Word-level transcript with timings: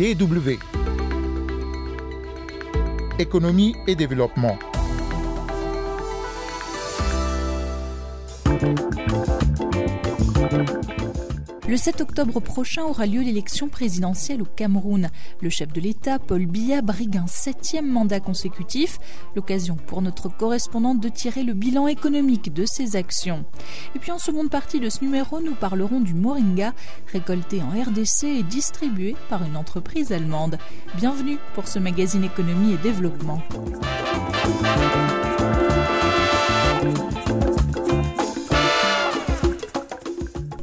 DW. 0.00 0.56
Économie 3.18 3.76
et 3.86 3.94
développement. 3.94 4.58
Le 11.70 11.76
7 11.76 12.00
octobre 12.00 12.40
prochain 12.40 12.82
aura 12.82 13.06
lieu 13.06 13.20
l'élection 13.20 13.68
présidentielle 13.68 14.42
au 14.42 14.44
Cameroun. 14.44 15.08
Le 15.40 15.50
chef 15.50 15.72
de 15.72 15.80
l'État, 15.80 16.18
Paul 16.18 16.46
Biya, 16.46 16.82
brigue 16.82 17.16
un 17.16 17.28
septième 17.28 17.86
mandat 17.86 18.18
consécutif, 18.18 18.98
l'occasion 19.36 19.76
pour 19.76 20.02
notre 20.02 20.28
correspondante 20.28 20.98
de 20.98 21.08
tirer 21.08 21.44
le 21.44 21.52
bilan 21.52 21.86
économique 21.86 22.52
de 22.52 22.64
ses 22.66 22.96
actions. 22.96 23.44
Et 23.94 24.00
puis 24.00 24.10
en 24.10 24.18
seconde 24.18 24.50
partie 24.50 24.80
de 24.80 24.90
ce 24.90 25.04
numéro, 25.04 25.40
nous 25.40 25.54
parlerons 25.54 26.00
du 26.00 26.12
moringa, 26.12 26.74
récolté 27.12 27.62
en 27.62 27.68
RDC 27.68 28.24
et 28.24 28.42
distribué 28.42 29.14
par 29.28 29.44
une 29.44 29.56
entreprise 29.56 30.10
allemande. 30.10 30.58
Bienvenue 30.96 31.38
pour 31.54 31.68
ce 31.68 31.78
magazine 31.78 32.24
économie 32.24 32.72
et 32.72 32.78
développement. 32.78 33.40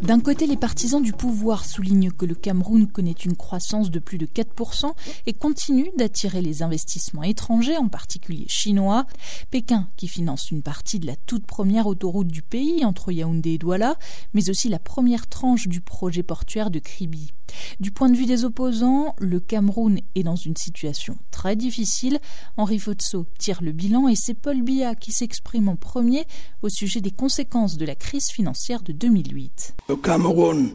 D'un 0.08 0.22
côté, 0.22 0.48
les 0.48 0.56
partisans 0.56 1.02
du 1.02 1.12
pouvoir 1.12 1.66
soulignent 1.66 2.12
que 2.12 2.26
le 2.26 2.34
Cameroun 2.34 2.88
connaît 2.88 3.12
une 3.12 3.36
croissance 3.36 3.92
de 3.92 4.00
plus 4.00 4.18
de 4.18 4.26
4% 4.26 4.94
et 5.26 5.34
continue 5.34 5.92
d'attirer 5.98 6.42
les 6.42 6.64
investissements 6.64 7.24
étrangers, 7.24 7.76
en 7.76 7.90
particulier 7.90 8.46
chinois. 8.48 9.06
Pékin, 9.52 9.90
qui 9.98 10.08
finance 10.08 10.50
une 10.50 10.62
partie 10.62 11.00
de 11.00 11.08
la 11.08 11.18
toute 11.18 11.46
première 11.46 11.88
autoroute 11.88 12.30
du 12.30 12.42
pays 12.42 12.86
entre 12.86 13.12
Yaoundé 13.12 13.56
et 13.56 13.58
Douala, 13.58 13.98
mais 14.34 14.50
aussi 14.50 14.70
la 14.70 14.80
première 14.80 15.28
tranche 15.28 15.68
du 15.68 15.82
projet 15.82 16.24
portuaire 16.24 16.72
de 16.72 16.80
Kribi. 16.80 17.34
Du 17.80 17.92
point 17.92 18.10
de 18.10 18.16
vue 18.16 18.26
des 18.26 18.46
opposants, 18.46 19.16
le 19.20 19.40
Cameroun 19.40 20.00
est 20.16 20.24
dans 20.24 20.36
une 20.36 20.56
situation 20.56 21.17
très 21.31 21.56
difficile. 21.56 22.20
Henri 22.58 22.80
Fotso 22.80 23.28
tire 23.38 23.62
le 23.62 23.72
bilan 23.72 24.08
et 24.08 24.16
c'est 24.16 24.34
Paul 24.34 24.62
Biya 24.62 24.95
qui 24.95 25.12
s'exprime 25.12 25.70
en 25.70 25.75
premier 25.75 26.25
au 26.62 26.70
sujet 26.70 27.02
des 27.02 27.12
conséquences 27.12 27.78
de 27.78 27.86
la 27.86 27.95
crise 27.95 28.30
financière 28.30 28.81
de 28.81 28.92
2008. 28.92 29.75
Le 29.90 29.95
Cameroun 29.95 30.72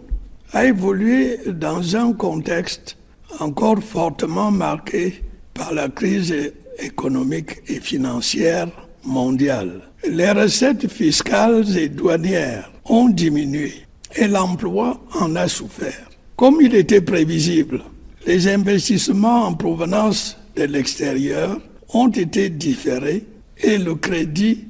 a 0.52 0.64
évolué 0.66 1.38
dans 1.46 1.96
un 1.96 2.12
contexte 2.12 2.96
encore 3.40 3.82
fortement 3.82 4.50
marqué 4.50 5.22
par 5.54 5.72
la 5.72 5.88
crise 5.88 6.34
économique 6.78 7.62
et 7.68 7.80
financière 7.80 8.68
mondiale. 9.04 9.82
Les 10.08 10.30
recettes 10.30 10.88
fiscales 10.88 11.76
et 11.76 11.88
douanières 11.88 12.70
ont 12.84 13.08
diminué 13.08 13.72
et 14.14 14.26
l'emploi 14.26 15.00
en 15.14 15.36
a 15.36 15.48
souffert. 15.48 16.11
Comme 16.36 16.60
il 16.60 16.74
était 16.74 17.00
prévisible, 17.00 17.82
les 18.26 18.48
investissements 18.48 19.46
en 19.46 19.54
provenance 19.54 20.36
de 20.56 20.64
l'extérieur 20.64 21.60
ont 21.92 22.08
été 22.08 22.48
différés 22.48 23.24
et 23.58 23.78
le 23.78 23.94
crédit 23.94 24.64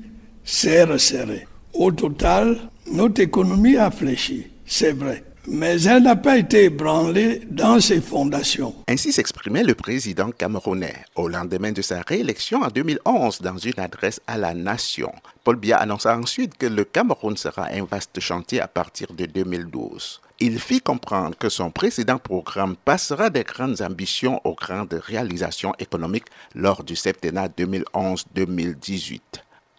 s'est 0.44 0.84
resserré. 0.84 1.46
Au 1.72 1.90
total, 1.92 2.58
notre 2.92 3.22
économie 3.22 3.76
a 3.76 3.90
fléchi, 3.90 4.46
c'est 4.66 4.92
vrai, 4.92 5.22
mais 5.46 5.82
elle 5.82 6.04
n'a 6.04 6.16
pas 6.16 6.38
été 6.38 6.64
ébranlée 6.64 7.42
dans 7.50 7.80
ses 7.80 8.00
fondations. 8.00 8.74
Ainsi 8.88 9.12
s'exprimait 9.12 9.64
le 9.64 9.74
président 9.74 10.30
camerounais 10.30 11.04
au 11.14 11.28
lendemain 11.28 11.72
de 11.72 11.82
sa 11.82 12.02
réélection 12.02 12.62
en 12.62 12.68
2011 12.68 13.40
dans 13.40 13.58
une 13.58 13.78
adresse 13.78 14.20
à 14.26 14.38
la 14.38 14.54
nation. 14.54 15.12
Paul 15.44 15.56
Biya 15.56 15.78
annonça 15.78 16.16
ensuite 16.16 16.56
que 16.56 16.66
le 16.66 16.84
Cameroun 16.84 17.36
sera 17.36 17.66
un 17.72 17.84
vaste 17.84 18.20
chantier 18.20 18.60
à 18.60 18.68
partir 18.68 19.12
de 19.12 19.26
2012 19.26 20.20
il 20.44 20.58
fit 20.58 20.80
comprendre 20.80 21.36
que 21.38 21.48
son 21.48 21.70
précédent 21.70 22.18
programme 22.18 22.74
passera 22.74 23.30
des 23.30 23.44
grandes 23.44 23.80
ambitions 23.80 24.40
aux 24.42 24.56
grandes 24.56 25.00
réalisations 25.06 25.72
économiques 25.78 26.26
lors 26.56 26.82
du 26.82 26.96
septennat 26.96 27.46
2011-2018 27.46 29.20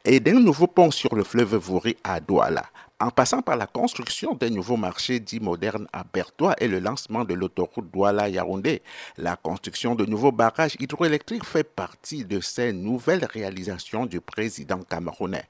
et 0.05 0.21
d'un 0.21 0.39
nouveau 0.39 0.67
pont 0.67 0.89
sur 0.89 1.15
le 1.15 1.25
fleuve 1.25 1.55
Vouri 1.55 1.97
à 2.05 2.21
Douala, 2.21 2.63
en 3.03 3.11
passant 3.11 3.41
par 3.41 3.57
la 3.57 3.67
construction 3.67 4.33
d'un 4.33 4.49
nouveau 4.49 4.77
marché 4.77 5.19
dit 5.19 5.41
moderne 5.41 5.87
à 5.91 6.05
Bertois 6.05 6.55
et 6.59 6.69
le 6.69 6.79
lancement 6.79 7.25
de 7.25 7.33
l'autoroute 7.33 7.91
Douala-Yaoundé. 7.91 8.81
La 9.17 9.35
construction 9.35 9.93
de 9.93 10.05
nouveaux 10.05 10.31
barrages 10.31 10.77
hydroélectriques 10.79 11.43
fait 11.43 11.65
partie 11.65 12.23
de 12.23 12.39
ces 12.39 12.71
nouvelles 12.71 13.25
réalisations 13.25 14.05
du 14.05 14.21
président 14.21 14.79
camerounais. 14.79 15.43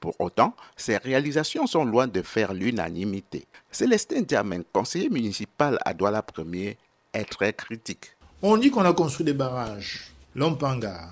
Pour 0.00 0.20
autant, 0.20 0.54
ces 0.76 0.96
réalisations 0.96 1.68
sont 1.68 1.84
loin 1.84 2.08
de 2.08 2.20
faire 2.20 2.52
l'unanimité. 2.52 3.46
Célestin 3.70 4.22
Diamen, 4.22 4.64
conseiller 4.72 5.08
municipal 5.08 5.78
à 5.84 5.94
Douala 5.94 6.22
1er, 6.22 6.76
est 7.12 7.24
très 7.24 7.52
critique. 7.52 8.16
On 8.42 8.56
dit 8.56 8.70
qu'on 8.72 8.84
a 8.84 8.92
construit 8.92 9.24
des 9.24 9.34
barrages, 9.34 10.10
Lompanga, 10.34 11.10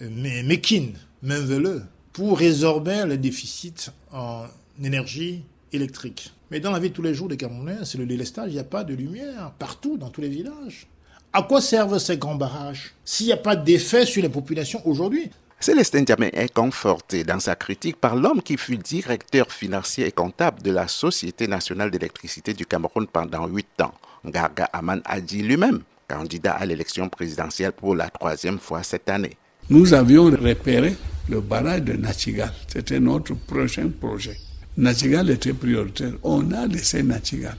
Mekin, 0.00 0.94
Menveleux, 1.22 1.84
pour 2.12 2.38
résorber 2.38 3.04
le 3.06 3.16
déficit 3.16 3.92
en 4.12 4.44
énergie 4.84 5.44
électrique. 5.72 6.32
Mais 6.50 6.60
dans 6.60 6.70
la 6.70 6.78
vie 6.78 6.90
de 6.90 6.94
tous 6.94 7.02
les 7.02 7.14
jours 7.14 7.28
des 7.28 7.36
Camerounais, 7.36 7.78
c'est 7.84 7.98
le 7.98 8.06
délestage, 8.06 8.50
il 8.50 8.54
n'y 8.54 8.60
a 8.60 8.64
pas 8.64 8.84
de 8.84 8.94
lumière 8.94 9.52
partout, 9.58 9.98
dans 9.98 10.08
tous 10.08 10.20
les 10.20 10.28
villages. 10.28 10.86
À 11.32 11.42
quoi 11.42 11.60
servent 11.60 11.98
ces 11.98 12.16
grands 12.16 12.36
barrages 12.36 12.94
s'il 13.04 13.26
n'y 13.26 13.32
a 13.32 13.36
pas 13.36 13.54
d'effet 13.54 14.06
sur 14.06 14.22
les 14.22 14.30
populations 14.30 14.80
aujourd'hui? 14.86 15.30
Célestin 15.60 16.02
Diamé 16.02 16.30
est 16.32 16.52
conforté 16.52 17.24
dans 17.24 17.40
sa 17.40 17.56
critique 17.56 17.96
par 17.96 18.14
l'homme 18.14 18.42
qui 18.42 18.56
fut 18.56 18.78
directeur 18.78 19.50
financier 19.52 20.06
et 20.06 20.12
comptable 20.12 20.62
de 20.62 20.70
la 20.70 20.86
Société 20.86 21.48
nationale 21.48 21.90
d'électricité 21.90 22.54
du 22.54 22.64
Cameroun 22.64 23.06
pendant 23.06 23.46
huit 23.48 23.66
ans. 23.82 23.92
Garga 24.24 24.64
Aman 24.72 25.00
a 25.04 25.20
dit 25.20 25.42
lui-même, 25.42 25.82
candidat 26.06 26.52
à 26.52 26.64
l'élection 26.64 27.08
présidentielle 27.08 27.72
pour 27.72 27.94
la 27.94 28.08
troisième 28.08 28.58
fois 28.58 28.82
cette 28.82 29.10
année. 29.10 29.36
Nous 29.68 29.92
avions 29.92 30.26
repéré 30.26 30.96
le 31.28 31.40
barrage 31.40 31.82
de 31.82 31.92
Nachigal. 31.94 32.52
C'était 32.68 33.00
notre 33.00 33.34
prochain 33.34 33.90
projet. 34.00 34.38
Nachigal 34.78 35.28
était 35.30 35.52
prioritaire. 35.52 36.12
On 36.22 36.52
a 36.52 36.66
laissé 36.68 37.02
Nachigal. 37.02 37.56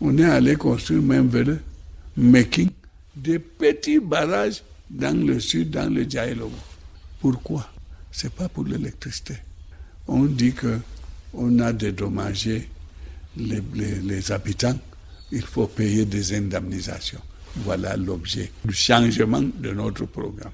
On 0.00 0.16
est 0.16 0.24
allé 0.24 0.56
construire 0.56 1.02
même 1.02 1.28
vers 1.28 1.58
Meking 2.16 2.70
des 3.14 3.38
petits 3.38 4.00
barrages 4.00 4.62
dans 4.88 5.14
le 5.26 5.38
sud, 5.38 5.68
dans 5.70 5.92
le 5.92 6.04
Djaïlobo. 6.08 6.56
Pourquoi? 7.20 7.68
C'est 8.10 8.32
pas 8.32 8.48
pour 8.48 8.64
l'électricité. 8.64 9.34
On 10.08 10.24
dit 10.24 10.54
que 10.54 10.78
on 11.34 11.58
a 11.60 11.72
dédommagé 11.74 12.68
les, 13.36 13.62
les, 13.74 14.32
habitants, 14.32 14.78
il 15.30 15.42
faut 15.42 15.66
payer 15.66 16.04
des 16.06 16.34
indemnisations. 16.36 17.20
Voilà 17.56 17.96
l'objet 17.98 18.50
du 18.64 18.74
changement 18.74 19.42
de 19.42 19.70
notre 19.72 20.06
programme. 20.06 20.52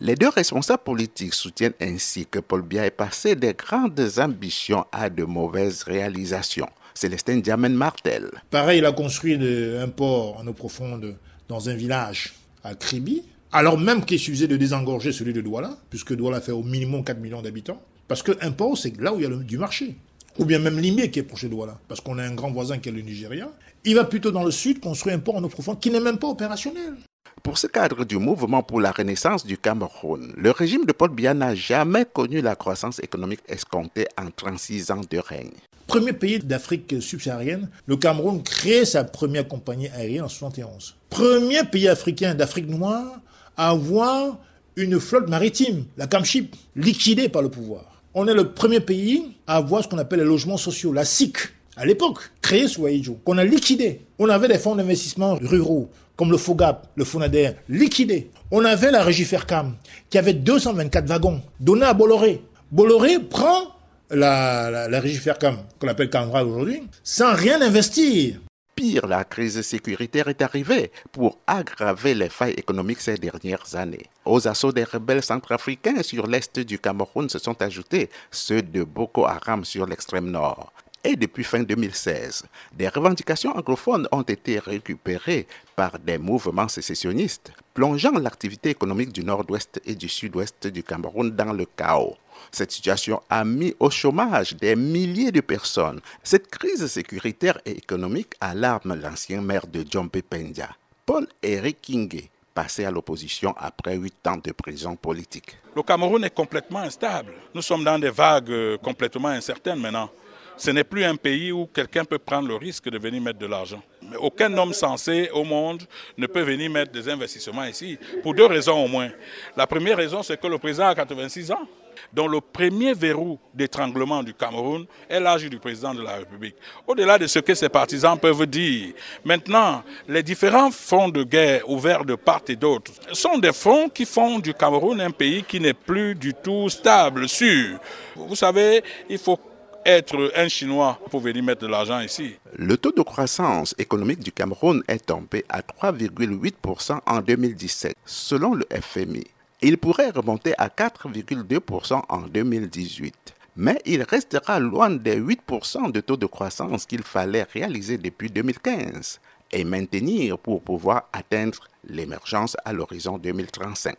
Les 0.00 0.14
deux 0.14 0.30
responsables 0.30 0.82
politiques 0.82 1.34
soutiennent 1.34 1.74
ainsi 1.80 2.24
que 2.24 2.38
Paul 2.38 2.62
Biya 2.62 2.86
est 2.86 2.90
passé 2.90 3.36
des 3.36 3.52
grandes 3.52 4.00
ambitions 4.18 4.86
à 4.90 5.10
de 5.10 5.24
mauvaises 5.24 5.82
réalisations. 5.82 6.68
Célestin 6.94 7.38
Diamen 7.38 7.74
Martel. 7.74 8.30
Pareil, 8.50 8.78
il 8.78 8.86
a 8.86 8.92
construit 8.92 9.34
un 9.34 9.88
port 9.88 10.38
en 10.38 10.46
eau 10.46 10.54
profonde 10.54 11.14
dans 11.48 11.68
un 11.68 11.74
village 11.74 12.32
à 12.64 12.74
Kribi, 12.74 13.22
alors 13.52 13.78
même 13.78 14.04
qu'il 14.04 14.18
suffisait 14.18 14.48
de 14.48 14.56
désengorger 14.56 15.12
celui 15.12 15.34
de 15.34 15.42
Douala, 15.42 15.76
puisque 15.90 16.14
Douala 16.14 16.40
fait 16.40 16.52
au 16.52 16.62
minimum 16.62 17.04
4 17.04 17.18
millions 17.20 17.42
d'habitants, 17.42 17.82
parce 18.08 18.22
que 18.22 18.32
port, 18.50 18.78
c'est 18.78 18.98
là 18.98 19.12
où 19.12 19.20
il 19.20 19.22
y 19.22 19.26
a 19.26 19.36
du 19.36 19.58
marché. 19.58 19.96
Ou 20.38 20.46
bien 20.46 20.58
même 20.58 20.78
Limé 20.78 21.10
qui 21.10 21.18
est 21.18 21.22
proche 21.22 21.44
de 21.44 21.48
Douala, 21.48 21.78
parce 21.88 22.00
qu'on 22.00 22.18
a 22.18 22.24
un 22.24 22.34
grand 22.34 22.50
voisin 22.50 22.78
qui 22.78 22.88
est 22.88 22.92
le 22.92 23.02
Nigeria. 23.02 23.50
Il 23.84 23.94
va 23.96 24.04
plutôt 24.04 24.30
dans 24.30 24.44
le 24.44 24.50
sud 24.50 24.80
construire 24.80 25.16
un 25.16 25.18
port 25.18 25.36
en 25.36 25.44
eau 25.44 25.48
profonde 25.48 25.80
qui 25.80 25.90
n'est 25.90 26.00
même 26.00 26.18
pas 26.18 26.28
opérationnel. 26.28 26.94
Pour 27.42 27.58
ce 27.58 27.66
cadre 27.66 28.04
du 28.04 28.18
mouvement 28.18 28.62
pour 28.62 28.80
la 28.80 28.92
renaissance 28.92 29.44
du 29.44 29.58
Cameroun, 29.58 30.32
le 30.36 30.52
régime 30.52 30.84
de 30.86 30.92
Paul 30.92 31.10
Biya 31.10 31.34
n'a 31.34 31.56
jamais 31.56 32.04
connu 32.04 32.40
la 32.40 32.54
croissance 32.54 33.00
économique 33.00 33.40
escomptée 33.48 34.06
en 34.16 34.30
36 34.30 34.92
ans 34.92 35.00
de 35.10 35.18
règne. 35.18 35.50
Premier 35.88 36.12
pays 36.12 36.38
d'Afrique 36.38 36.94
subsaharienne, 37.00 37.68
le 37.86 37.96
Cameroun 37.96 38.44
crée 38.44 38.84
sa 38.84 39.02
première 39.02 39.48
compagnie 39.48 39.88
aérienne 39.88 40.22
en 40.22 40.28
71. 40.28 40.94
Premier 41.10 41.64
pays 41.64 41.88
africain 41.88 42.32
d'Afrique 42.36 42.68
noire 42.68 43.18
avoir 43.56 44.38
une 44.76 45.00
flotte 45.00 45.28
maritime, 45.28 45.86
la 45.96 46.06
Camship, 46.06 46.54
liquidée 46.76 47.28
par 47.28 47.42
le 47.42 47.50
pouvoir. 47.50 48.02
On 48.14 48.28
est 48.28 48.34
le 48.34 48.52
premier 48.52 48.80
pays 48.80 49.34
à 49.48 49.56
avoir 49.56 49.82
ce 49.82 49.88
qu'on 49.88 49.98
appelle 49.98 50.20
les 50.20 50.24
logements 50.24 50.56
sociaux, 50.56 50.92
la 50.92 51.04
SIC, 51.04 51.38
à 51.82 51.84
l'époque, 51.84 52.20
créé 52.40 52.68
sous 52.68 52.86
Aïdjo, 52.86 53.18
qu'on 53.24 53.38
a 53.38 53.44
liquidé. 53.44 54.02
On 54.20 54.28
avait 54.28 54.46
des 54.46 54.58
fonds 54.58 54.76
d'investissement 54.76 55.34
ruraux, 55.42 55.90
comme 56.14 56.30
le 56.30 56.36
FOGAP, 56.36 56.86
le 56.94 57.04
FONADER, 57.04 57.54
liquidés. 57.68 58.30
On 58.52 58.64
avait 58.64 58.92
la 58.92 59.02
régie 59.02 59.24
Fercam, 59.24 59.74
qui 60.08 60.16
avait 60.16 60.34
224 60.34 61.06
wagons, 61.06 61.42
donnés 61.58 61.86
à 61.86 61.92
Bolloré. 61.92 62.40
Bolloré 62.70 63.18
prend 63.18 63.74
la, 64.10 64.86
régie 65.00 65.16
Fercam, 65.16 65.56
qu'on 65.80 65.88
appelle 65.88 66.08
Camra 66.08 66.44
aujourd'hui, 66.44 66.84
sans 67.02 67.34
rien 67.34 67.60
investir. 67.60 68.36
Pire, 68.76 69.08
la 69.08 69.24
crise 69.24 69.60
sécuritaire 69.62 70.28
est 70.28 70.40
arrivée 70.40 70.92
pour 71.10 71.38
aggraver 71.48 72.14
les 72.14 72.28
failles 72.28 72.54
économiques 72.56 73.00
ces 73.00 73.16
dernières 73.16 73.74
années. 73.74 74.06
Aux 74.24 74.46
assauts 74.46 74.72
des 74.72 74.84
rebelles 74.84 75.24
centrafricains 75.24 76.04
sur 76.04 76.28
l'est 76.28 76.60
du 76.60 76.78
Cameroun 76.78 77.28
se 77.28 77.40
sont 77.40 77.60
ajoutés 77.60 78.08
ceux 78.30 78.62
de 78.62 78.84
Boko 78.84 79.26
Haram 79.26 79.64
sur 79.64 79.84
l'extrême 79.84 80.30
nord. 80.30 80.72
Et 81.04 81.16
depuis 81.16 81.44
fin 81.44 81.62
2016. 81.62 82.44
Des 82.72 82.88
revendications 82.88 83.56
anglophones 83.56 84.06
ont 84.12 84.22
été 84.22 84.58
récupérées 84.58 85.46
par 85.74 85.98
des 85.98 86.18
mouvements 86.18 86.68
sécessionnistes, 86.68 87.52
plongeant 87.74 88.12
l'activité 88.12 88.70
économique 88.70 89.12
du 89.12 89.24
nord-ouest 89.24 89.80
et 89.84 89.94
du 89.94 90.08
sud-ouest 90.08 90.66
du 90.66 90.82
Cameroun 90.82 91.30
dans 91.30 91.52
le 91.52 91.66
chaos. 91.76 92.16
Cette 92.50 92.72
situation 92.72 93.22
a 93.30 93.44
mis 93.44 93.74
au 93.80 93.90
chômage 93.90 94.54
des 94.56 94.76
milliers 94.76 95.32
de 95.32 95.40
personnes. 95.40 96.00
Cette 96.22 96.48
crise 96.48 96.86
sécuritaire 96.86 97.58
et 97.64 97.72
économique 97.72 98.34
alarme 98.40 98.94
l'ancien 99.00 99.40
maire 99.40 99.66
de 99.66 99.84
Djompe 99.88 100.20
Pendia, 100.22 100.70
Paul-Éric 101.06 101.80
Kingé, 101.82 102.30
passé 102.54 102.84
à 102.84 102.90
l'opposition 102.90 103.54
après 103.56 103.96
huit 103.96 104.26
ans 104.26 104.36
de 104.42 104.52
prison 104.52 104.96
politique. 104.96 105.56
Le 105.74 105.82
Cameroun 105.82 106.22
est 106.24 106.34
complètement 106.34 106.80
instable. 106.80 107.32
Nous 107.54 107.62
sommes 107.62 107.84
dans 107.84 107.98
des 107.98 108.10
vagues 108.10 108.50
euh, 108.50 108.76
complètement 108.78 109.28
incertaines 109.28 109.80
maintenant. 109.80 110.10
Ce 110.56 110.70
n'est 110.70 110.84
plus 110.84 111.04
un 111.04 111.16
pays 111.16 111.52
où 111.52 111.66
quelqu'un 111.66 112.04
peut 112.04 112.18
prendre 112.18 112.48
le 112.48 112.56
risque 112.56 112.88
de 112.88 112.98
venir 112.98 113.20
mettre 113.20 113.38
de 113.38 113.46
l'argent. 113.46 113.82
Aucun 114.18 114.56
homme 114.56 114.72
sensé 114.72 115.30
au 115.32 115.44
monde 115.44 115.82
ne 116.16 116.26
peut 116.26 116.42
venir 116.42 116.70
mettre 116.70 116.92
des 116.92 117.08
investissements 117.08 117.64
ici, 117.64 117.98
pour 118.22 118.34
deux 118.34 118.46
raisons 118.46 118.84
au 118.84 118.88
moins. 118.88 119.10
La 119.56 119.66
première 119.66 119.96
raison, 119.96 120.22
c'est 120.22 120.40
que 120.40 120.46
le 120.46 120.58
président 120.58 120.86
a 120.88 120.94
86 120.94 121.50
ans 121.52 121.66
dont 122.12 122.26
le 122.28 122.40
premier 122.40 122.94
verrou 122.94 123.38
d'étranglement 123.54 124.22
du 124.22 124.34
Cameroun 124.34 124.86
est 125.08 125.20
l'âge 125.20 125.48
du 125.48 125.58
président 125.58 125.94
de 125.94 126.02
la 126.02 126.16
République. 126.16 126.56
Au-delà 126.86 127.18
de 127.18 127.26
ce 127.26 127.38
que 127.38 127.54
ses 127.54 127.68
partisans 127.68 128.18
peuvent 128.18 128.46
dire, 128.46 128.92
maintenant, 129.24 129.82
les 130.08 130.22
différents 130.22 130.70
fronts 130.70 131.08
de 131.08 131.22
guerre 131.22 131.68
ouverts 131.68 132.04
de 132.04 132.14
part 132.14 132.42
et 132.48 132.56
d'autre 132.56 132.92
sont 133.12 133.38
des 133.38 133.52
fronts 133.52 133.88
qui 133.88 134.04
font 134.04 134.38
du 134.38 134.52
Cameroun 134.54 135.00
un 135.00 135.10
pays 135.10 135.42
qui 135.44 135.60
n'est 135.60 135.74
plus 135.74 136.14
du 136.14 136.34
tout 136.34 136.68
stable, 136.68 137.28
sûr. 137.28 137.78
Vous 138.16 138.36
savez, 138.36 138.82
il 139.08 139.18
faut 139.18 139.38
être 139.84 140.32
un 140.36 140.48
Chinois 140.48 140.98
pour 141.10 141.20
venir 141.20 141.42
mettre 141.42 141.62
de 141.62 141.66
l'argent 141.66 142.00
ici. 142.00 142.34
Le 142.56 142.76
taux 142.76 142.92
de 142.92 143.02
croissance 143.02 143.74
économique 143.78 144.20
du 144.20 144.32
Cameroun 144.32 144.82
est 144.88 145.06
tombé 145.06 145.44
à 145.48 145.60
3,8% 145.60 147.00
en 147.06 147.20
2017, 147.20 147.96
selon 148.04 148.54
le 148.54 148.66
FMI. 148.70 149.24
Il 149.60 149.78
pourrait 149.78 150.10
remonter 150.10 150.54
à 150.58 150.68
4,2% 150.68 152.02
en 152.08 152.20
2018 152.22 153.34
mais 153.56 153.80
il 153.84 154.02
restera 154.02 154.58
loin 154.58 154.90
des 154.90 155.20
8% 155.20 155.92
de 155.92 156.00
taux 156.00 156.16
de 156.16 156.26
croissance 156.26 156.86
qu'il 156.86 157.02
fallait 157.02 157.42
réaliser 157.42 157.98
depuis 157.98 158.30
2015 158.30 159.20
et 159.50 159.64
maintenir 159.64 160.38
pour 160.38 160.62
pouvoir 160.62 161.08
atteindre 161.12 161.68
l'émergence 161.84 162.56
à 162.64 162.72
l'horizon 162.72 163.18
2035. 163.18 163.96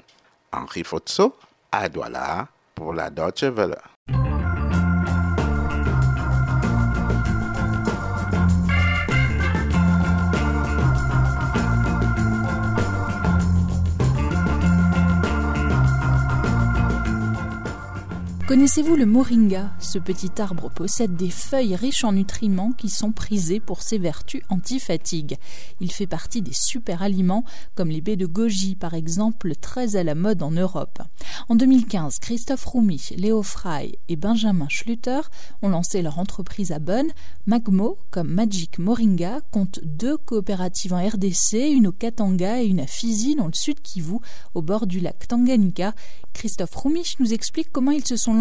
Henri 0.51 0.83
Fotso, 0.83 1.35
à 1.71 1.89
Douala, 1.89 2.47
pour 2.73 2.93
la 2.93 3.09
Deutsche 3.09 3.43
Welle. 3.43 3.77
Connaissez-vous 18.53 18.95
le 18.95 19.07
moringa? 19.07 19.71
Ce 19.79 19.97
petit 19.97 20.39
arbre 20.39 20.69
possède 20.69 21.15
des 21.15 21.31
feuilles 21.31 21.75
riches 21.75 22.03
en 22.03 22.11
nutriments 22.11 22.71
qui 22.71 22.87
sont 22.87 23.11
prisées 23.11 23.59
pour 23.59 23.81
ses 23.81 23.97
vertus 23.97 24.43
anti-fatigue. 24.47 25.39
Il 25.81 25.91
fait 25.91 26.05
partie 26.05 26.43
des 26.43 26.53
super 26.53 27.01
aliments 27.01 27.45
comme 27.73 27.89
les 27.89 27.99
baies 27.99 28.15
de 28.15 28.27
goji 28.27 28.75
par 28.75 28.93
exemple, 28.93 29.55
très 29.55 29.95
à 29.95 30.03
la 30.03 30.13
mode 30.13 30.43
en 30.43 30.51
Europe. 30.51 31.01
En 31.49 31.55
2015, 31.55 32.19
Christophe 32.19 32.65
Roumi, 32.65 33.03
Léo 33.17 33.41
Fry 33.41 33.97
et 34.07 34.15
Benjamin 34.15 34.67
Schluter 34.69 35.21
ont 35.63 35.69
lancé 35.69 36.03
leur 36.03 36.19
entreprise 36.19 36.71
à 36.71 36.77
Bonn. 36.77 37.07
Magmo, 37.47 37.97
comme 38.11 38.27
Magic 38.29 38.77
Moringa, 38.77 39.41
compte 39.49 39.79
deux 39.83 40.15
coopératives 40.15 40.93
en 40.93 41.03
RDC, 41.03 41.53
une 41.73 41.87
au 41.87 41.91
Katanga 41.91 42.61
et 42.61 42.67
une 42.67 42.81
à 42.81 42.87
Fizi 42.87 43.33
dans 43.33 43.47
le 43.47 43.53
sud 43.53 43.81
Kivu, 43.81 44.17
au 44.53 44.61
bord 44.61 44.85
du 44.85 44.99
lac 44.99 45.27
Tanganyika. 45.27 45.95
Christophe 46.33 46.75
Roumich 46.75 47.19
nous 47.19 47.33
explique 47.33 47.71
comment 47.71 47.91
ils 47.91 48.05
se 48.05 48.15
sont 48.15 48.33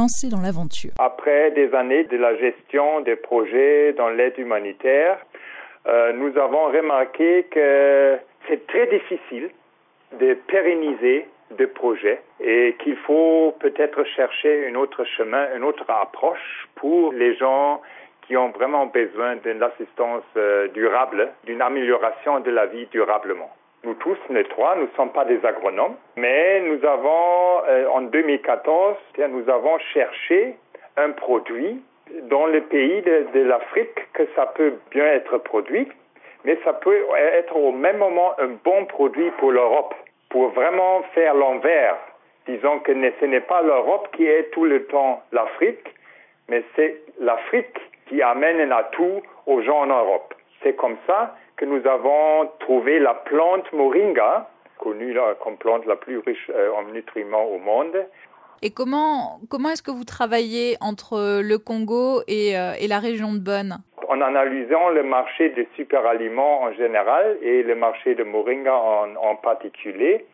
Après 0.98 1.50
des 1.52 1.74
années 1.74 2.04
de 2.04 2.16
la 2.16 2.36
gestion 2.36 3.00
des 3.00 3.16
projets 3.16 3.92
dans 3.94 4.08
l'aide 4.08 4.38
humanitaire, 4.38 5.18
euh, 5.86 6.12
nous 6.12 6.36
avons 6.38 6.66
remarqué 6.66 7.44
que 7.50 8.18
c'est 8.48 8.66
très 8.66 8.86
difficile 8.86 9.50
de 10.20 10.34
pérenniser 10.46 11.26
des 11.56 11.66
projets 11.66 12.20
et 12.40 12.76
qu'il 12.82 12.96
faut 12.96 13.54
peut-être 13.60 14.04
chercher 14.04 14.68
un 14.68 14.74
autre 14.74 15.04
chemin, 15.04 15.46
une 15.56 15.64
autre 15.64 15.84
approche 15.88 16.68
pour 16.76 17.12
les 17.12 17.36
gens 17.36 17.80
qui 18.26 18.36
ont 18.36 18.50
vraiment 18.50 18.86
besoin 18.86 19.36
d'une 19.36 19.62
assistance 19.62 20.24
euh, 20.36 20.68
durable, 20.68 21.32
d'une 21.44 21.60
amélioration 21.60 22.40
de 22.40 22.50
la 22.50 22.66
vie 22.66 22.86
durablement. 22.86 23.50
Nous 23.84 23.94
tous, 23.94 24.18
les 24.30 24.44
trois, 24.44 24.76
nous 24.76 24.82
ne 24.82 24.96
sommes 24.96 25.10
pas 25.10 25.24
des 25.24 25.44
agronomes, 25.44 25.96
mais 26.16 26.60
nous 26.60 26.84
avons, 26.86 27.62
euh, 27.68 27.88
en 27.88 28.02
2014, 28.02 28.96
nous 29.30 29.50
avons 29.50 29.78
cherché 29.92 30.54
un 30.96 31.10
produit 31.10 31.82
dans 32.30 32.46
le 32.46 32.60
pays 32.60 33.02
de, 33.02 33.26
de 33.34 33.40
l'Afrique 33.40 34.12
que 34.12 34.22
ça 34.36 34.46
peut 34.46 34.74
bien 34.92 35.06
être 35.06 35.38
produit, 35.38 35.88
mais 36.44 36.58
ça 36.64 36.74
peut 36.74 37.06
être 37.16 37.56
au 37.56 37.72
même 37.72 37.98
moment 37.98 38.38
un 38.38 38.50
bon 38.64 38.84
produit 38.86 39.30
pour 39.38 39.50
l'Europe, 39.50 39.94
pour 40.28 40.50
vraiment 40.50 41.02
faire 41.14 41.34
l'envers. 41.34 41.96
Disons 42.46 42.80
que 42.80 42.92
ce 42.92 43.24
n'est 43.24 43.40
pas 43.40 43.62
l'Europe 43.62 44.08
qui 44.14 44.26
est 44.26 44.50
tout 44.52 44.64
le 44.64 44.84
temps 44.86 45.22
l'Afrique, 45.32 45.86
mais 46.48 46.62
c'est 46.76 47.00
l'Afrique 47.20 47.78
qui 48.06 48.22
amène 48.22 48.60
un 48.60 48.70
atout 48.76 49.22
aux 49.46 49.60
gens 49.62 49.80
en 49.80 49.86
Europe. 49.86 50.34
C'est 50.62 50.76
comme 50.76 50.96
ça 51.06 51.34
que 51.56 51.64
nous 51.64 51.86
avons 51.86 52.50
trouvé 52.60 52.98
la 52.98 53.14
plante 53.14 53.72
moringa, 53.72 54.48
connue 54.78 55.16
comme 55.42 55.56
plante 55.56 55.86
la 55.86 55.96
plus 55.96 56.18
riche 56.18 56.50
euh, 56.50 56.72
en 56.72 56.84
nutriments 56.92 57.44
au 57.44 57.58
monde. 57.58 57.96
Et 58.62 58.70
comment, 58.70 59.40
comment 59.50 59.70
est-ce 59.70 59.82
que 59.82 59.90
vous 59.90 60.04
travaillez 60.04 60.76
entre 60.80 61.40
le 61.42 61.58
Congo 61.58 62.22
et, 62.28 62.56
euh, 62.56 62.74
et 62.80 62.86
la 62.86 62.98
région 62.98 63.32
de 63.32 63.38
Bonn? 63.38 63.78
En 64.08 64.20
analysant 64.20 64.90
le 64.90 65.02
marché 65.02 65.50
des 65.50 65.68
superaliments 65.76 66.62
en 66.62 66.72
général 66.72 67.38
et 67.42 67.62
le 67.62 67.74
marché 67.74 68.14
de 68.14 68.24
moringa 68.24 68.74
en, 68.74 69.16
en 69.16 69.36
particulier, 69.36 70.26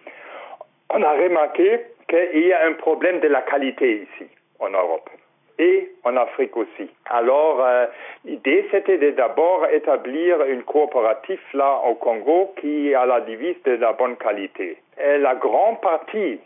on 0.91 1.03
a 1.03 1.13
remarqué 1.13 1.81
qu'il 2.09 2.47
y 2.47 2.53
a 2.53 2.67
un 2.67 2.73
problème 2.73 3.21
de 3.21 3.29
la 3.29 3.43
qualité 3.43 4.03
ici 4.03 4.31
en 4.59 4.71
Europe 4.71 5.09
et 5.59 5.91
en 6.05 6.17
Afrique 6.17 6.57
aussi. 6.57 6.89
Alors, 7.07 7.65
euh, 7.65 7.87
l'idée, 8.25 8.67
c'était 8.71 8.99
d'abord 9.13 9.67
établir 9.73 10.43
une 10.45 10.63
coopérative 10.63 11.41
là 11.55 11.83
au 11.89 11.95
Congo 11.95 12.55
qui 12.61 12.95
a 12.95 13.07
la 13.07 13.21
devise 13.21 13.61
de 13.65 13.73
la 13.73 13.93
bonne 13.93 14.17
qualité. 14.17 14.79
La 14.99 15.35
grande 15.37 15.81
partie 15.81 16.41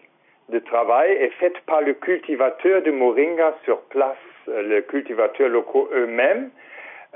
du 0.49 0.61
travail 0.63 1.13
est 1.13 1.33
faite 1.41 1.59
par 1.67 1.81
le 1.81 1.95
cultivateur 1.95 2.83
de 2.83 2.91
moringa 2.91 3.55
sur 3.65 3.81
place, 3.83 4.17
euh, 4.49 4.63
les 4.63 4.83
cultivateurs 4.83 5.49
locaux 5.49 5.89
eux-mêmes, 5.95 6.51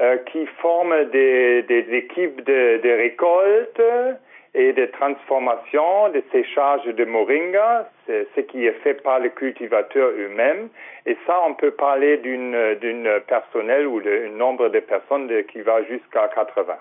euh, 0.01 0.17
qui 0.31 0.47
forment 0.61 1.05
des, 1.07 1.63
des 1.63 1.87
équipes 1.93 2.43
de, 2.45 2.79
de 2.83 2.91
récolte, 2.91 3.83
et 4.57 4.73
de 4.73 4.87
transformation, 4.87 6.09
de 6.09 6.23
séchage 6.33 6.85
de 6.87 7.05
moringa, 7.05 7.91
c'est 8.07 8.27
ce 8.35 8.41
qui 8.41 8.67
est 8.67 8.81
fait 8.83 8.95
par 8.95 9.19
les 9.21 9.29
cultivateurs 9.29 10.13
eux-mêmes. 10.19 10.71
Et 11.05 11.15
ça, 11.27 11.43
on 11.47 11.53
peut 11.53 11.73
parler 11.73 12.17
d'une 12.17 13.21
personnel 13.29 13.87
ou 13.87 14.01
d'un 14.01 14.31
nombre 14.31 14.71
de 14.71 14.81
personnes 14.81 15.31
qui 15.45 15.61
va 15.61 15.85
jusqu'à 15.85 16.29
80. 16.35 16.75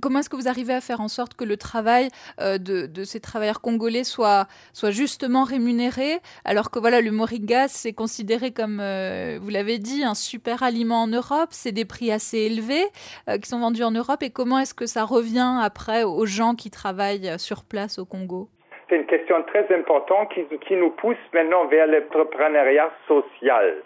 Comment 0.00 0.20
est-ce 0.20 0.30
que 0.30 0.36
vous 0.36 0.48
arrivez 0.48 0.72
à 0.74 0.80
faire 0.80 1.00
en 1.00 1.08
sorte 1.08 1.34
que 1.34 1.44
le 1.44 1.56
travail 1.56 2.08
euh, 2.40 2.58
de, 2.58 3.04
ces 3.04 3.20
travailleurs 3.20 3.60
congolais 3.60 4.04
soit, 4.04 4.46
soit 4.72 4.90
justement 4.90 5.44
rémunéré, 5.44 6.20
alors 6.44 6.70
que 6.70 6.78
voilà, 6.78 7.00
le 7.00 7.10
moringa, 7.10 7.68
c'est 7.68 7.92
considéré 7.92 8.52
comme, 8.52 8.80
euh, 8.80 9.38
vous 9.40 9.50
l'avez 9.50 9.78
dit, 9.78 10.04
un 10.04 10.14
super 10.14 10.62
aliment 10.62 11.02
en 11.02 11.06
Europe, 11.06 11.50
c'est 11.50 11.72
des 11.72 11.84
prix 11.84 12.10
assez 12.10 12.38
élevés 12.38 12.84
euh, 13.28 13.38
qui 13.38 13.48
sont 13.48 13.60
vendus 13.60 13.84
en 13.84 13.90
Europe, 13.90 14.22
et 14.22 14.30
comment 14.30 14.58
est-ce 14.58 14.74
que 14.74 14.86
ça 14.86 15.04
revient 15.04 15.60
après 15.62 16.02
aux 16.04 16.26
gens 16.26 16.54
qui 16.54 16.70
travaillent 16.70 17.38
sur 17.38 17.64
place 17.64 17.98
au 17.98 18.04
Congo? 18.04 18.48
C'est 18.88 18.96
une 18.96 19.06
question 19.06 19.42
très 19.44 19.66
importante 19.74 20.30
qui, 20.66 20.76
nous 20.76 20.90
pousse 20.90 21.16
maintenant 21.32 21.66
vers 21.66 21.86
l'entrepreneuriat 21.86 22.90
social. 23.08 23.76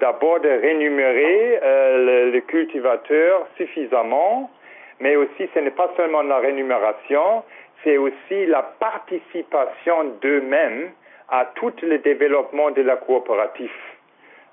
D'abord 0.00 0.40
de 0.40 0.48
rémunérer 0.48 1.60
le, 1.62 2.30
le 2.30 2.40
cultivateur 2.40 3.46
suffisamment 3.58 4.50
mais 5.00 5.16
aussi 5.16 5.48
ce 5.54 5.58
n'est 5.60 5.70
pas 5.70 5.90
seulement 5.96 6.22
la 6.22 6.38
rémunération, 6.38 7.42
c'est 7.82 7.96
aussi 7.98 8.46
la 8.46 8.62
participation 8.62 10.04
d'eux-mêmes 10.20 10.90
à 11.28 11.46
tout 11.54 11.72
le 11.82 11.98
développement 11.98 12.70
de 12.70 12.82
la 12.82 12.96
coopérative 12.96 13.70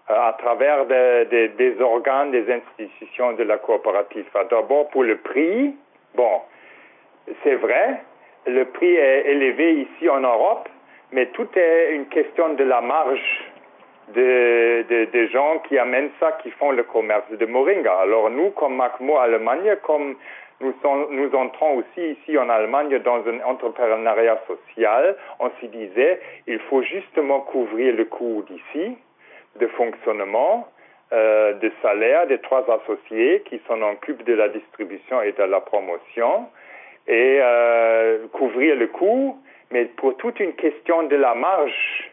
euh, 0.10 0.14
à 0.14 0.34
travers 0.34 0.86
des 0.86 1.76
organes, 1.80 2.32
des 2.32 2.52
institutions 2.52 3.34
de 3.34 3.44
la 3.44 3.58
coopérative. 3.58 4.26
D'abord 4.50 4.90
pour 4.90 5.04
le 5.04 5.18
prix, 5.18 5.76
bon, 6.16 6.42
c'est 7.44 7.56
vrai, 7.56 8.02
le 8.48 8.66
prix 8.66 8.96
est 8.96 9.30
élevé 9.30 9.74
ici 9.74 10.10
en 10.10 10.20
Europe, 10.20 10.68
mais 11.12 11.28
tout 11.28 11.48
est 11.56 11.94
une 11.94 12.08
question 12.08 12.54
de 12.56 12.64
la 12.64 12.82
marge 12.82 13.53
des 14.10 15.30
gens 15.32 15.60
qui 15.68 15.78
amènent 15.78 16.12
ça, 16.20 16.34
qui 16.44 16.52
font 16.52 16.72
le 16.72 16.84
commerce 16.84 17.30
de 17.32 17.46
moringa. 17.46 17.94
Alors 18.00 18.30
nous, 18.30 18.52
comme 18.52 18.76
Macmo 18.76 19.18
Allemagne, 19.18 19.76
comme 19.84 20.16
nous, 20.64 20.74
nous 21.10 21.36
entrons 21.36 21.78
aussi 21.78 22.12
ici 22.12 22.38
en 22.38 22.50
Allemagne 22.50 23.00
dans 23.00 23.22
un 23.28 23.42
entrepreneuriat 23.46 24.40
social, 24.48 25.16
on 25.40 25.50
s'y 25.60 25.68
disait, 25.68 26.20
il 26.48 26.60
faut 26.70 26.82
justement 26.84 27.42
couvrir 27.42 27.96
le 27.96 28.06
coût 28.06 28.44
d'ici, 28.48 28.98
de 29.60 29.68
fonctionnement, 29.68 30.68
euh, 31.12 31.54
de 31.54 31.72
salaire 31.82 32.28
des 32.28 32.40
trois 32.40 32.66
associés 32.72 33.44
qui 33.46 33.62
s'en 33.68 33.82
occupent 33.82 34.24
de 34.24 34.34
la 34.34 34.50
distribution 34.50 35.22
et 35.22 35.32
de 35.34 35.44
la 35.44 35.60
promotion, 35.60 36.48
et 37.08 37.40
euh, 37.42 38.28
couvrir 38.32 38.76
le 38.76 38.88
coût, 38.88 39.38
mais 39.72 39.86
pour 39.86 40.16
toute 40.18 40.40
une 40.40 40.54
question 40.54 41.04
de 41.04 41.16
la 41.16 41.36
marge, 41.36 42.12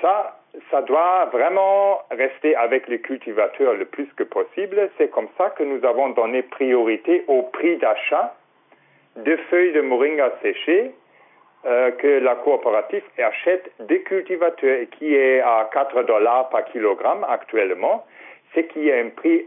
ça, 0.00 0.37
ça 0.70 0.82
doit 0.82 1.26
vraiment 1.26 2.00
rester 2.10 2.56
avec 2.56 2.88
les 2.88 3.00
cultivateurs 3.00 3.74
le 3.74 3.84
plus 3.84 4.08
que 4.16 4.24
possible. 4.24 4.90
C'est 4.96 5.10
comme 5.10 5.28
ça 5.36 5.50
que 5.50 5.62
nous 5.62 5.84
avons 5.84 6.10
donné 6.10 6.42
priorité 6.42 7.24
au 7.28 7.42
prix 7.42 7.76
d'achat 7.76 8.34
de 9.16 9.36
feuilles 9.50 9.72
de 9.72 9.80
moringa 9.80 10.32
séchées 10.42 10.92
euh, 11.66 11.90
que 11.92 12.06
la 12.06 12.36
coopérative 12.36 13.02
achète 13.18 13.70
des 13.80 14.02
cultivateurs 14.02 14.80
et 14.80 14.86
qui 14.86 15.14
est 15.14 15.40
à 15.40 15.68
4 15.72 16.04
dollars 16.04 16.48
par 16.50 16.64
kilogramme 16.66 17.26
actuellement, 17.28 18.06
c'est 18.54 18.68
qu'il 18.68 18.84
y 18.84 18.92
a 18.92 18.96
un 18.96 19.08
prix 19.08 19.44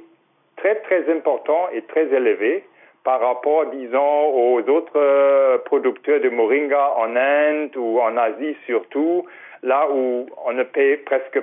très 0.58 0.75
très 0.81 1.10
important 1.12 1.70
et 1.74 1.81
très 1.84 2.13
élevé 2.13 2.63
par 3.03 3.20
rapport, 3.20 3.65
disons, 3.67 4.29
aux 4.29 4.62
autres 4.70 4.91
euh, 4.96 5.58
producteurs 5.60 6.22
de 6.22 6.29
moringa 6.29 6.93
en 6.98 7.15
Inde 7.15 7.75
ou 7.75 8.00
en 8.00 8.15
Asie 8.17 8.55
surtout, 8.65 9.25
là 9.63 9.88
où 9.91 10.27
on 10.46 10.53
ne 10.53 10.63
paye 10.63 10.98
presque 10.98 11.39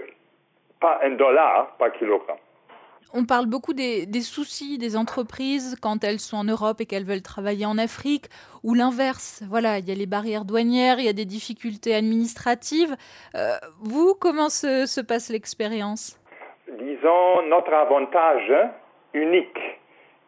pas 0.81 1.01
un 1.03 1.11
dollar 1.11 1.75
par 1.79 1.93
kilogramme. 1.93 2.39
On 3.15 3.25
parle 3.25 3.47
beaucoup 3.47 3.73
des, 3.73 4.07
soucis 4.21 4.77
des 4.77 4.95
entreprises 4.95 5.77
quand 5.81 6.05
elles 6.05 6.19
sont 6.19 6.37
en 6.37 6.45
Europe 6.45 6.81
et 6.81 6.87
qu'elles 6.87 7.07
veulent 7.07 7.23
travailler 7.23 7.65
en 7.65 7.79
Afrique, 7.79 8.27
ou 8.63 8.75
l'inverse. 8.75 9.43
Voilà, 9.49 9.79
il 9.79 9.89
y 9.89 9.93
a 9.93 9.95
les 9.95 10.07
barrières 10.07 10.45
douanières, 10.45 10.99
il 10.99 11.07
y 11.07 11.09
a 11.09 11.15
des 11.15 11.25
difficultés 11.25 11.95
administratives. 11.95 12.95
Euh, 13.35 13.55
vous, 13.81 14.15
comment 14.15 14.51
se, 14.51 15.01
passe 15.01 15.31
l'expérience? 15.31 16.21
Disons, 16.79 17.43
notre 17.49 17.73
avantage 17.73 18.53
unique 19.15 19.59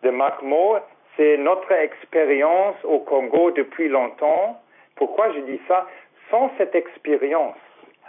de 0.02 0.08
MacMo, 0.08 0.78
c'est 1.16 1.36
notre 1.36 1.72
expérience 1.72 2.76
au 2.84 3.00
Congo 3.00 3.50
depuis 3.50 3.88
longtemps. 3.88 4.60
Pourquoi 4.96 5.32
je 5.32 5.40
dis 5.40 5.60
ça? 5.68 5.86
Sans 6.30 6.50
cette 6.58 6.74
expérience, 6.74 7.56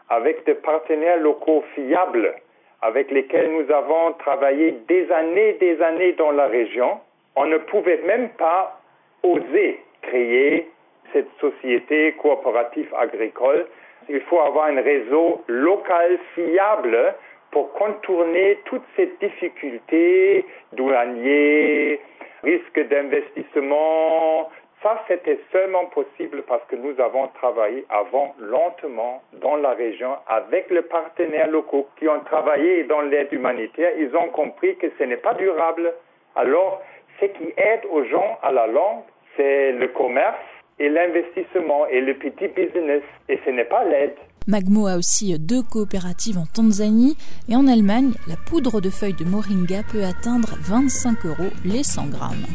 avec 0.10 0.46
des 0.46 0.54
partenaires 0.56 1.18
locaux 1.18 1.64
fiables, 1.74 2.36
avec 2.82 3.12
lesquels 3.12 3.52
nous 3.52 3.72
avons 3.72 4.14
travaillé 4.14 4.72
des 4.88 5.12
années, 5.12 5.54
des 5.54 5.82
années 5.82 6.14
dans 6.14 6.32
la 6.32 6.48
région, 6.48 7.00
on 7.36 7.46
ne 7.46 7.58
pouvait 7.58 8.02
même 8.06 8.30
pas 8.30 8.80
oser 9.24 9.80
créer 10.02 10.68
cette 11.14 11.30
société 11.40 12.14
coopérative 12.14 12.94
agricole. 12.96 13.68
Il 14.10 14.22
faut 14.22 14.40
avoir 14.40 14.66
un 14.66 14.82
réseau 14.82 15.44
local 15.48 16.18
fiable 16.36 17.16
pour 17.52 17.74
contourner 17.74 18.60
toutes 18.66 18.86
ces 18.96 19.12
difficultés 19.20 20.46
douaniers, 20.74 22.00
risques 22.44 22.88
d'investissement, 22.88 24.50
ça, 24.82 25.00
c'était 25.08 25.40
seulement 25.52 25.86
possible 25.86 26.42
parce 26.48 26.64
que 26.66 26.76
nous 26.76 27.00
avons 27.00 27.28
travaillé 27.36 27.86
avant 27.90 28.34
lentement 28.40 29.22
dans 29.34 29.56
la 29.56 29.74
région 29.74 30.16
avec 30.26 30.72
les 30.72 30.82
partenaires 30.82 31.50
locaux 31.50 31.88
qui 32.00 32.08
ont 32.08 32.20
travaillé 32.22 32.86
dans 32.86 33.02
l'aide 33.02 33.32
humanitaire. 33.32 33.92
Ils 34.00 34.16
ont 34.16 34.30
compris 34.30 34.76
que 34.78 34.88
ce 34.98 35.04
n'est 35.04 35.18
pas 35.18 35.36
durable. 35.36 35.94
Alors, 36.36 36.82
ce 37.20 37.26
qui 37.26 37.54
aide 37.58 37.82
aux 37.92 38.04
gens 38.06 38.40
à 38.42 38.52
la 38.52 38.66
langue, 38.66 39.04
c'est 39.38 39.72
le 39.74 39.88
commerce 39.90 40.40
et 40.80 40.90
l'investissement 40.90 41.86
et 41.86 42.02
le 42.02 42.16
petit 42.16 42.48
business. 42.48 43.04
Et 43.30 43.40
ce 43.46 43.52
n'est 43.52 43.66
pas 43.66 43.84
l'aide. 43.84 44.18
Magmo 44.48 44.88
a 44.88 44.98
aussi 44.98 45.38
deux 45.38 45.62
coopératives 45.62 46.40
en 46.40 46.48
Tanzanie 46.48 47.16
et 47.48 47.56
en 47.56 47.68
Allemagne, 47.68 48.14
la 48.28 48.36
poudre 48.36 48.82
de 48.82 48.90
feuilles 48.90 49.14
de 49.14 49.24
moringa 49.24 49.84
peut 49.84 50.04
atteindre 50.04 50.58
25 50.64 51.26
euros 51.28 51.52
les 51.64 51.84
100 51.84 52.08
grammes. 52.08 52.46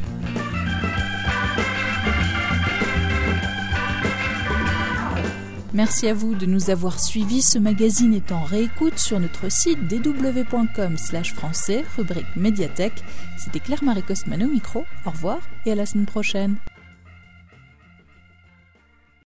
Merci 5.73 6.09
à 6.09 6.15
vous 6.15 6.35
de 6.35 6.47
nous 6.47 6.71
avoir 6.71 6.99
suivis. 6.99 7.43
Ce 7.43 7.59
magazine 7.59 8.15
est 8.15 8.33
en 8.33 8.43
réécoute 8.43 8.99
sur 8.99 9.21
notre 9.21 9.53
site 9.53 9.87
dw.com 9.87 10.97
français, 11.37 11.85
rubrique 11.97 12.35
médiathèque. 12.35 13.05
C'était 13.39 13.61
Claire-Marie 13.61 14.03
Cosman 14.03 14.43
au 14.43 14.49
micro. 14.49 14.85
Au 15.05 15.11
revoir 15.11 15.39
et 15.67 15.73
à 15.73 15.75
la 15.77 15.87
semaine 15.87 16.07
prochaine. 16.07 16.57